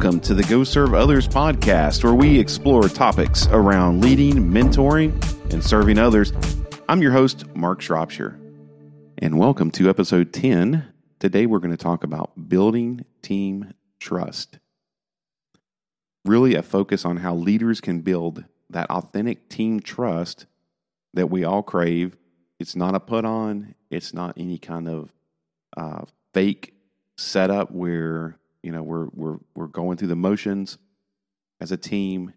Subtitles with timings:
[0.00, 5.12] Welcome to the Go Serve Others podcast, where we explore topics around leading, mentoring,
[5.52, 6.32] and serving others.
[6.88, 8.40] I'm your host, Mark Shropshire,
[9.18, 10.90] and welcome to episode 10.
[11.18, 14.58] Today, we're going to talk about building team trust.
[16.24, 20.46] Really, a focus on how leaders can build that authentic team trust
[21.12, 22.16] that we all crave.
[22.58, 25.12] It's not a put on, it's not any kind of
[25.76, 26.72] uh, fake
[27.18, 30.78] setup where you know we're we're we're going through the motions
[31.60, 32.32] as a team,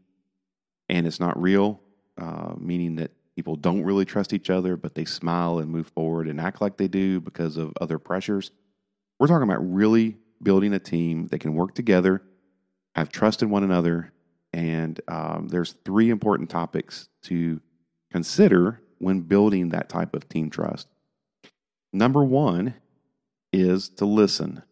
[0.90, 1.80] and it's not real.
[2.18, 6.28] Uh, meaning that people don't really trust each other, but they smile and move forward
[6.28, 8.52] and act like they do because of other pressures.
[9.20, 12.22] We're talking about really building a team that can work together,
[12.96, 14.14] have trust in one another,
[14.54, 17.60] and um, there's three important topics to
[18.12, 20.88] consider when building that type of team trust.
[21.92, 22.76] Number one
[23.52, 24.64] is to listen.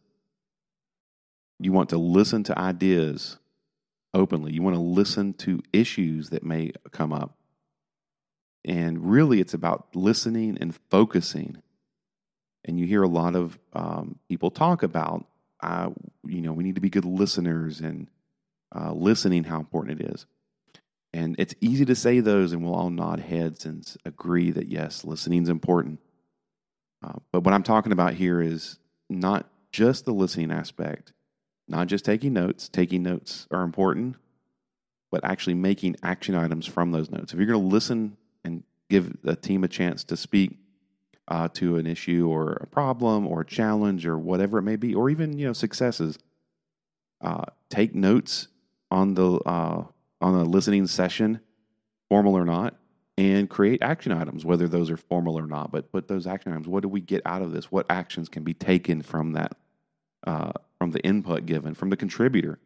[1.61, 3.37] You want to listen to ideas
[4.15, 4.51] openly.
[4.51, 7.37] You want to listen to issues that may come up.
[8.65, 11.61] And really, it's about listening and focusing.
[12.65, 15.25] And you hear a lot of um, people talk about,
[15.61, 15.91] uh,
[16.25, 18.07] you know, we need to be good listeners and
[18.75, 20.25] uh, listening, how important it is.
[21.13, 25.03] And it's easy to say those, and we'll all nod heads and agree that yes,
[25.03, 25.99] listening is important.
[27.03, 31.13] Uh, but what I'm talking about here is not just the listening aspect,
[31.71, 32.69] not just taking notes.
[32.69, 34.17] Taking notes are important,
[35.09, 37.33] but actually making action items from those notes.
[37.33, 40.57] If you're going to listen and give a team a chance to speak
[41.29, 44.93] uh, to an issue or a problem or a challenge or whatever it may be,
[44.93, 46.19] or even you know successes,
[47.21, 48.49] uh, take notes
[48.91, 49.83] on the uh,
[50.19, 51.39] on a listening session,
[52.09, 52.75] formal or not,
[53.17, 55.71] and create action items, whether those are formal or not.
[55.71, 56.67] But put those action items.
[56.67, 57.71] What do we get out of this?
[57.71, 59.55] What actions can be taken from that
[60.27, 62.57] uh, from the input given, from the contributor.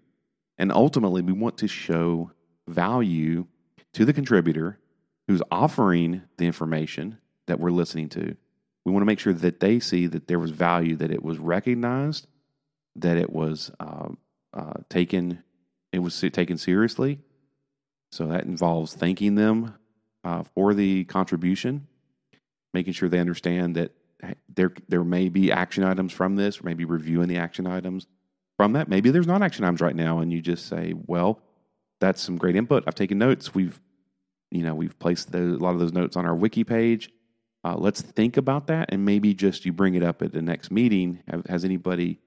[0.58, 2.32] And ultimately, we want to show
[2.66, 3.46] value
[3.92, 4.80] to the contributor
[5.28, 7.18] who's offering the information
[7.48, 8.38] that we're listening to.
[8.86, 11.40] We want to make sure that they see that there was value, that it was
[11.40, 12.28] recognized,
[12.96, 14.08] that it was uh,
[14.54, 15.44] uh, taken,
[15.92, 17.20] it was taken seriously.
[18.14, 19.76] So that involves thanking them
[20.24, 21.86] uh, for the contribution,
[22.74, 23.92] making sure they understand that
[24.54, 28.08] there there may be action items from this, maybe reviewing the action items
[28.58, 28.88] from that.
[28.88, 31.42] Maybe there's not action items right now, and you just say, "Well,
[32.00, 32.84] that's some great input.
[32.88, 33.54] I've taken notes.
[33.54, 33.80] We've
[34.52, 37.12] you know we've placed the, a lot of those notes on our wiki page.
[37.64, 40.72] Uh, let's think about that, and maybe just you bring it up at the next
[40.72, 41.22] meeting.
[41.48, 42.20] Has anybody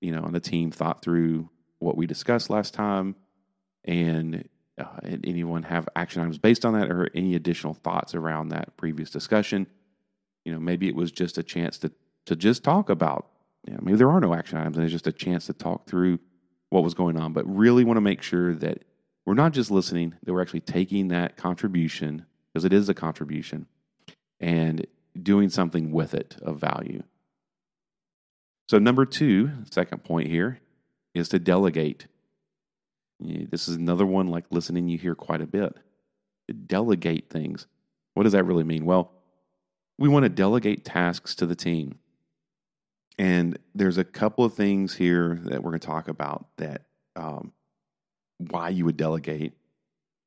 [0.00, 1.48] you know on the team thought through
[1.78, 3.14] what we discussed last time,
[3.84, 4.48] and
[4.78, 4.86] uh,
[5.24, 9.66] anyone have action items based on that, or any additional thoughts around that previous discussion?"
[10.48, 11.92] You know, maybe it was just a chance to
[12.24, 13.26] to just talk about.
[13.66, 15.86] You know, maybe there are no action items, and it's just a chance to talk
[15.86, 16.20] through
[16.70, 17.34] what was going on.
[17.34, 18.84] But really want to make sure that
[19.26, 23.66] we're not just listening; that we're actually taking that contribution because it is a contribution
[24.40, 24.86] and
[25.22, 27.02] doing something with it of value.
[28.70, 30.60] So, number two, second point here,
[31.14, 32.06] is to delegate.
[33.20, 35.76] This is another one like listening, you hear quite a bit.
[36.66, 37.66] Delegate things.
[38.14, 38.86] What does that really mean?
[38.86, 39.12] Well,
[39.98, 41.98] we want to delegate tasks to the team.
[43.18, 46.82] And there's a couple of things here that we're going to talk about that
[47.16, 47.52] um,
[48.38, 49.54] why you would delegate.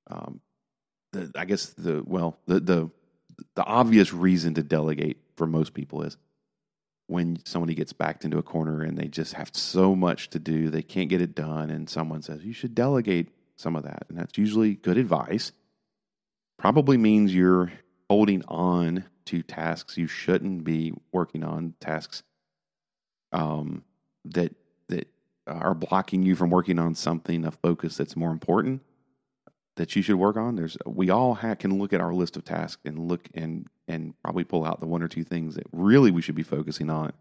[0.10, 0.42] Um,
[1.14, 2.90] the, I guess the well the the
[3.56, 6.18] the obvious reason to delegate for most people is
[7.08, 10.70] when somebody gets backed into a corner and they just have so much to do
[10.70, 14.18] they can't get it done and someone says you should delegate some of that and
[14.18, 15.52] that's usually good advice
[16.58, 17.72] probably means you're
[18.12, 22.24] holding on to tasks you shouldn't be working on, tasks
[23.32, 23.82] um,
[24.26, 24.54] that
[24.90, 25.08] that
[25.48, 28.82] are blocking you from working on something, a focus that's more important
[29.78, 30.58] that you should work on.
[30.58, 34.14] There's we all ha- can look at our list of tasks and look and and
[34.22, 37.14] probably pull out the one or two things that really we should be focusing on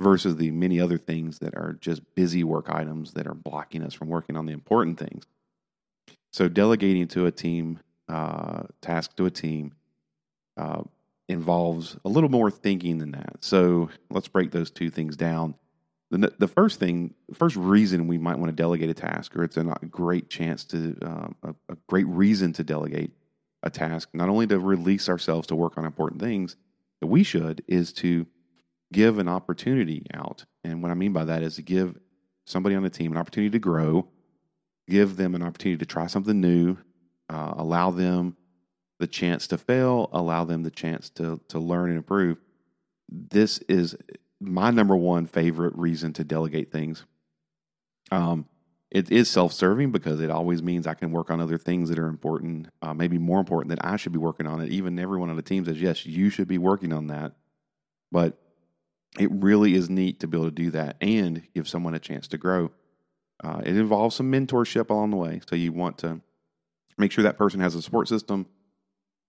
[0.00, 3.92] versus the many other things that are just busy work items that are blocking us
[3.92, 5.24] from working on the important things.
[6.32, 9.72] So delegating to a team, uh, task to a team,
[10.56, 10.82] uh,
[11.28, 13.36] involves a little more thinking than that.
[13.40, 15.54] So let's break those two things down.
[16.10, 19.42] The, the first thing, the first reason we might want to delegate a task, or
[19.42, 23.10] it's a great chance to, um, a, a great reason to delegate
[23.64, 26.56] a task, not only to release ourselves to work on important things
[27.00, 28.24] that we should, is to
[28.92, 30.44] give an opportunity out.
[30.62, 31.98] And what I mean by that is to give
[32.44, 34.06] somebody on the team an opportunity to grow,
[34.88, 36.76] give them an opportunity to try something new,
[37.28, 38.36] uh, allow them
[38.98, 42.38] the chance to fail, allow them the chance to to learn and improve.
[43.08, 43.96] This is
[44.40, 47.04] my number one favorite reason to delegate things.
[48.10, 48.46] Um,
[48.90, 52.06] it is self-serving because it always means I can work on other things that are
[52.06, 54.70] important, uh, maybe more important that I should be working on it.
[54.70, 57.32] Even everyone on the team says, yes, you should be working on that.
[58.12, 58.38] But
[59.18, 62.28] it really is neat to be able to do that and give someone a chance
[62.28, 62.70] to grow.
[63.42, 65.40] Uh, it involves some mentorship along the way.
[65.48, 66.20] So you want to
[66.96, 68.46] make sure that person has a support system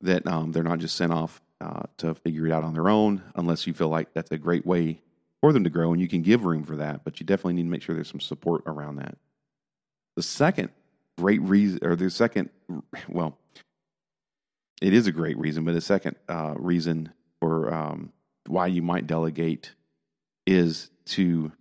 [0.02, 3.24] that um, they're not just sent off uh, to figure it out on their own,
[3.36, 5.02] unless you feel like that's a great way
[5.42, 7.04] for them to grow and you can give room for that.
[7.04, 9.18] But you definitely need to make sure there's some support around that.
[10.16, 10.70] The second
[11.18, 12.50] great reason, or the second,
[13.08, 13.38] well,
[14.82, 18.14] it is a great reason, but the second uh, reason for um,
[18.48, 19.74] why you might delegate
[20.46, 21.52] is to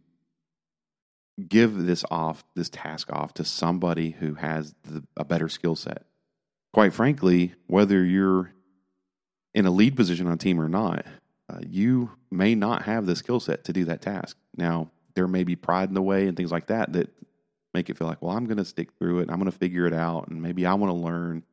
[1.49, 6.05] give this off, this task off to somebody who has the, a better skill set.
[6.77, 8.53] Quite frankly, whether you're
[9.55, 11.07] in a lead position on a team or not,
[11.49, 14.37] uh, you may not have the skill set to do that task.
[14.59, 17.09] Now, there may be pride in the way and things like that that
[17.73, 19.31] make it feel like, well, I'm going to stick through it.
[19.31, 20.29] I'm going to figure it out.
[20.29, 21.45] And maybe I want to learn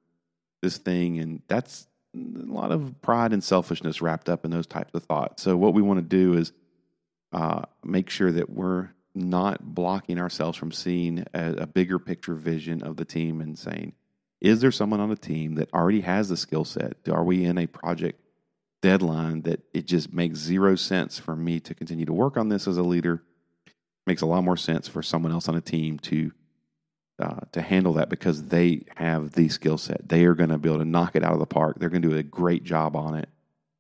[0.62, 1.20] this thing.
[1.20, 2.20] And that's a
[2.52, 5.42] lot of pride and selfishness wrapped up in those types of thoughts.
[5.42, 6.52] So, what we want to do is
[7.32, 12.84] uh, make sure that we're not blocking ourselves from seeing a, a, bigger picture vision
[12.84, 13.94] of the team and saying,
[14.44, 16.98] is there someone on the team that already has the skill set?
[17.10, 18.20] Are we in a project
[18.82, 22.68] deadline that it just makes zero sense for me to continue to work on this
[22.68, 23.24] as a leader?
[24.06, 26.34] Makes a lot more sense for someone else on a team to
[27.20, 30.10] uh, to handle that because they have the skill set.
[30.10, 31.80] They are going to be able to knock it out of the park.
[31.80, 33.30] They're going to do a great job on it.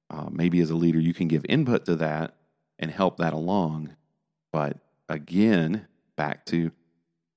[0.10, 2.36] Uh, maybe as a leader, you can give input to that
[2.80, 3.96] and help that along.
[4.54, 4.78] But
[5.10, 6.72] again, back to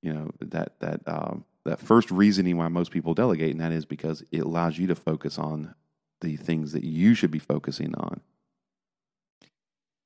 [0.03, 3.85] you know that that um, that first reasoning why most people delegate, and that is
[3.85, 5.75] because it allows you to focus on
[6.21, 8.21] the things that you should be focusing on.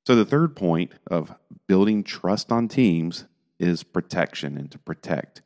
[0.07, 1.35] So the third point of
[1.69, 3.27] building trust on teams
[3.59, 5.43] is protection and to protect.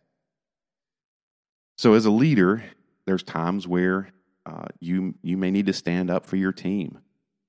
[1.77, 2.65] So as a leader,
[3.05, 4.11] there's times where
[4.47, 6.99] uh, you you may need to stand up for your team.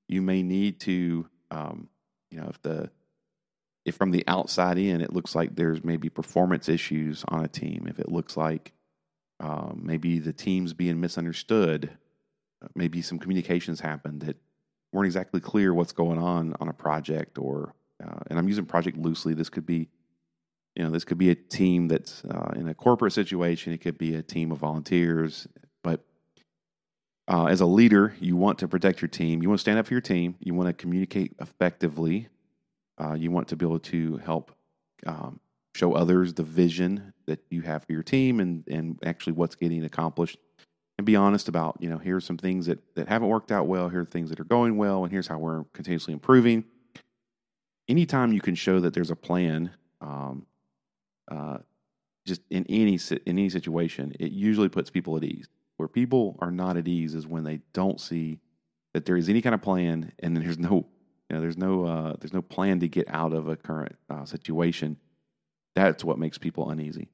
[0.07, 1.89] You may need to, um,
[2.31, 2.89] you know, if the
[3.85, 7.85] if from the outside in it looks like there's maybe performance issues on a team,
[7.87, 8.73] if it looks like
[9.39, 11.91] um, maybe the team's being misunderstood,
[12.63, 14.37] uh, maybe some communications happened that
[14.91, 18.97] weren't exactly clear what's going on on a project, or uh, and I'm using project
[18.97, 19.33] loosely.
[19.33, 19.87] This could be,
[20.75, 23.71] you know, this could be a team that's uh, in a corporate situation.
[23.71, 25.47] It could be a team of volunteers,
[25.83, 26.03] but
[27.27, 29.43] uh, as a leader, you want to protect your team.
[29.43, 30.35] You want to stand up for your team.
[30.39, 32.29] You want to communicate effectively
[33.01, 34.51] uh, you want to be able to help
[35.05, 35.39] um,
[35.73, 39.83] show others the vision that you have for your team and, and actually what's getting
[39.83, 40.37] accomplished
[40.97, 43.89] and be honest about, you know, here's some things that, that haven't worked out well,
[43.89, 46.63] here are things that are going well, and here's how we're continuously improving.
[47.87, 49.71] Anytime you can show that there's a plan,
[50.01, 50.45] um,
[51.29, 51.57] uh,
[52.25, 55.47] just in any in any situation, it usually puts people at ease.
[55.77, 58.39] Where people are not at ease is when they don't see
[58.93, 60.87] that there is any kind of plan and then there's no
[61.29, 64.25] you know, there's no uh, there's no plan to get out of a current uh,
[64.25, 64.97] situation.
[65.75, 67.09] That's what makes people uneasy.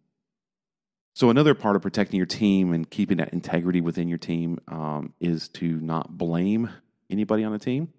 [1.13, 5.13] So another part of protecting your team and keeping that integrity within your team um,
[5.19, 6.69] is to not blame
[7.09, 7.89] anybody on the team.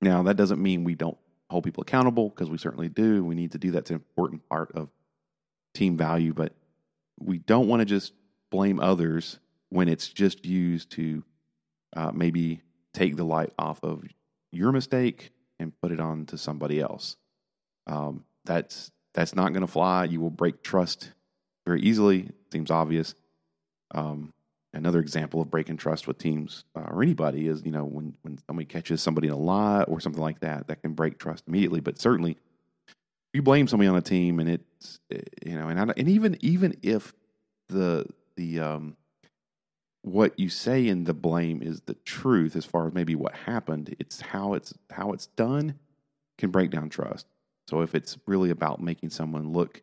[0.00, 1.16] Now that doesn't mean we don't
[1.48, 3.24] hold people accountable because we certainly do.
[3.24, 4.90] We need to do that's an important part of
[5.74, 6.52] team value, but
[7.18, 8.12] we don't want to just
[8.50, 9.38] blame others
[9.68, 11.22] when it's just used to
[11.96, 12.62] uh, maybe
[12.92, 14.04] take the light off of
[14.52, 17.16] your mistake and put it on to somebody else.
[17.86, 20.04] Um, that's that's not going to fly.
[20.04, 21.12] You will break trust
[21.66, 22.20] very easily.
[22.20, 23.14] It seems obvious.
[23.94, 24.32] Um,
[24.72, 28.38] another example of breaking trust with teams uh, or anybody is you know when when
[28.46, 31.80] somebody catches somebody in a lie or something like that that can break trust immediately.
[31.80, 32.36] But certainly,
[33.32, 35.00] you blame somebody on a team and it's
[35.44, 37.14] you know and I, and even even if
[37.68, 38.96] the the um,
[40.06, 43.96] what you say in the blame is the truth as far as maybe what happened.
[43.98, 45.74] It's how it's how it's done
[46.38, 47.26] can break down trust.
[47.68, 49.82] So if it's really about making someone look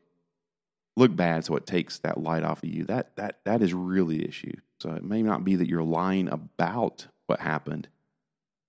[0.96, 4.20] look bad, so it takes that light off of you, that that that is really
[4.20, 4.53] the issue.
[4.80, 7.89] So it may not be that you're lying about what happened,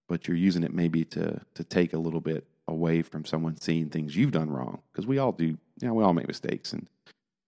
[0.09, 3.91] but you're using it maybe to to take a little bit away from someone seeing
[3.91, 4.81] things you've done wrong.
[4.91, 6.89] Because we all do, you know, we all make mistakes and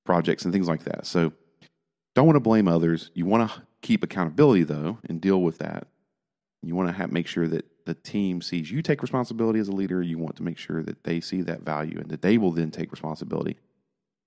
[0.04, 1.06] projects and things like that.
[1.06, 1.32] So
[2.14, 3.10] don't want to blame others.
[3.14, 5.86] You want to keep accountability though and deal with that.
[6.62, 9.72] You want to have, make sure that the team sees you take responsibility as a
[9.72, 10.02] leader.
[10.02, 12.70] You want to make sure that they see that value and that they will then
[12.70, 13.56] take responsibility.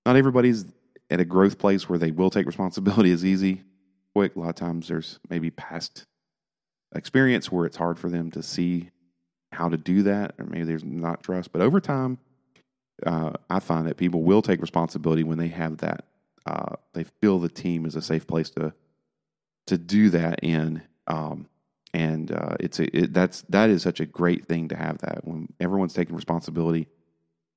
[0.06, 0.64] Not everybody's
[1.10, 3.62] at a growth place where they will take responsibility as easy,
[4.14, 4.36] quick.
[4.36, 6.06] A lot of times there's maybe past
[6.94, 8.90] experience where it's hard for them to see
[9.52, 11.52] how to do that, or maybe there's not trust.
[11.52, 12.18] But over time,
[13.04, 16.04] uh, I find that people will take responsibility when they have that.
[16.46, 18.72] Uh, they feel the team is a safe place to
[19.70, 20.82] to do that in.
[21.06, 21.46] Um,
[21.94, 25.26] and uh, it's a, it, that's that is such a great thing to have that
[25.26, 26.86] when everyone's taking responsibility,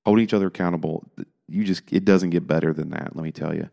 [0.06, 1.04] holding each other accountable.
[1.48, 3.16] You just it doesn't get better than that.
[3.16, 3.70] Let me tell you.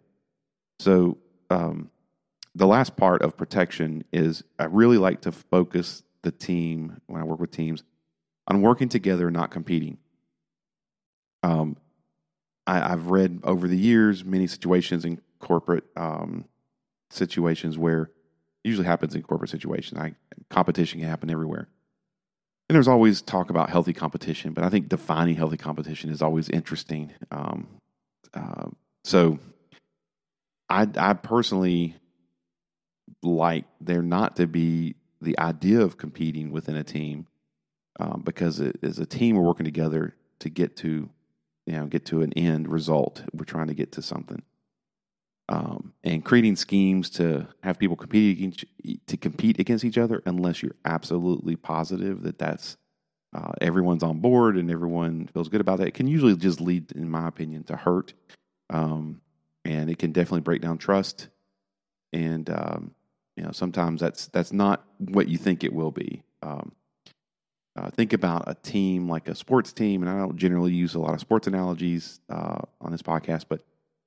[0.80, 1.18] So
[1.50, 1.90] um,
[2.54, 7.24] the last part of protection is I really like to focus the team when I
[7.24, 7.82] work with teams
[8.46, 9.98] on working together, not competing.
[11.42, 11.76] Um,
[12.66, 16.44] I, have read over the years many situations in corporate um,
[17.10, 18.10] situations where
[18.64, 19.98] usually happens in corporate situations.
[19.98, 20.14] I,
[20.48, 21.68] competition can happen everywhere.
[22.68, 26.48] And there's always talk about healthy competition, but I think defining healthy competition is always
[26.48, 27.12] interesting.
[27.30, 27.66] Um,
[28.32, 28.68] uh,
[29.04, 29.38] so
[30.68, 31.96] I, I personally
[33.22, 37.26] like there not to be the idea of competing within a team
[37.98, 41.08] um, because it, as a team we're working together to get to
[41.66, 43.22] you know get to an end result.
[43.34, 44.42] We're trying to get to something
[45.50, 48.64] um, and creating schemes to have people compete against,
[49.08, 52.76] to compete against each other unless you're absolutely positive that that's
[53.34, 55.88] uh, everyone's on board and everyone feels good about that.
[55.88, 58.14] It can usually just lead, in my opinion, to hurt,
[58.70, 59.20] um,
[59.64, 61.28] and it can definitely break down trust.
[62.12, 62.94] And um,
[63.36, 66.22] you know, sometimes that's that's not what you think it will be.
[66.42, 66.72] Um,
[67.76, 71.00] uh, think about a team like a sports team, and I don't generally use a
[71.00, 73.62] lot of sports analogies uh, on this podcast, but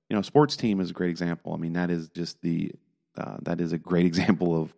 [0.09, 1.53] you know, sports team is a great example.
[1.53, 2.71] I mean, that is just the
[3.17, 4.73] uh, that is a great example of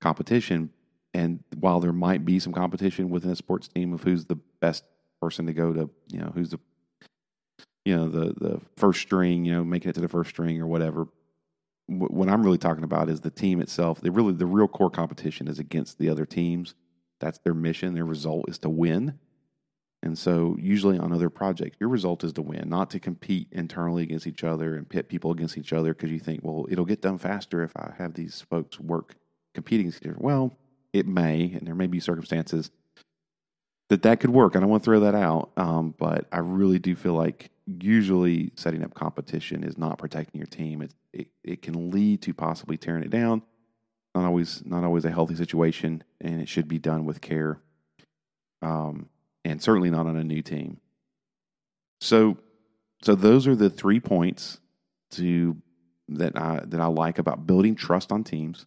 [0.00, 0.70] competition.
[1.12, 4.84] And while there might be some competition within a sports team of who's the best
[5.20, 6.60] person to go to, you know, who's the
[7.84, 10.66] you know the the first string, you know, making it to the first string or
[10.66, 11.08] whatever.
[11.86, 14.00] What I'm really talking about is the team itself.
[14.00, 16.74] The really the real core competition is against the other teams.
[17.18, 17.94] That's their mission.
[17.94, 19.18] Their result is to win.
[20.02, 24.02] And so, usually on other projects, your result is to win, not to compete internally
[24.02, 27.02] against each other and pit people against each other because you think, well, it'll get
[27.02, 29.14] done faster if I have these folks work
[29.54, 29.92] competing.
[30.16, 30.56] Well,
[30.92, 32.70] it may, and there may be circumstances
[33.90, 34.56] that that could work.
[34.56, 38.52] I don't want to throw that out, um, but I really do feel like usually
[38.54, 40.80] setting up competition is not protecting your team.
[40.82, 43.42] It, it, it can lead to possibly tearing it down.
[44.14, 47.60] Not always, not always a healthy situation, and it should be done with care.
[48.62, 49.08] Um,
[49.44, 50.78] and certainly not on a new team.
[52.00, 52.38] So,
[53.02, 54.60] so those are the three points
[55.12, 55.56] to
[56.08, 58.66] that I that I like about building trust on teams.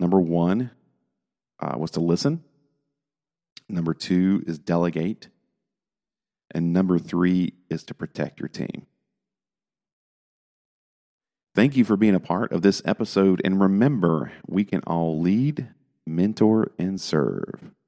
[0.00, 0.70] Number one
[1.60, 2.42] uh, was to listen.
[3.68, 5.28] Number two is delegate,
[6.50, 8.86] and number three is to protect your team.
[11.54, 15.68] Thank you for being a part of this episode, and remember, we can all lead,
[16.06, 17.72] mentor, and serve.